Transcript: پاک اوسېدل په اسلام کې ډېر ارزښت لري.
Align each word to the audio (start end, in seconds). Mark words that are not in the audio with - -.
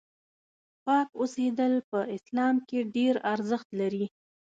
پاک 0.85 1.07
اوسېدل 1.19 1.73
په 1.89 1.99
اسلام 2.15 2.55
کې 2.67 2.79
ډېر 2.95 3.13
ارزښت 3.33 3.69
لري. 3.79 4.05